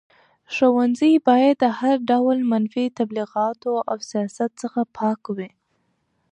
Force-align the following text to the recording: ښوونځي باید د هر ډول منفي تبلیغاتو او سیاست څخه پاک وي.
ښوونځي 0.53 1.13
باید 1.27 1.55
د 1.63 1.65
هر 1.79 1.95
ډول 2.11 2.37
منفي 2.51 2.85
تبلیغاتو 2.99 3.73
او 3.89 3.97
سیاست 4.09 4.51
څخه 4.61 4.81
پاک 4.97 5.21
وي. 5.37 5.49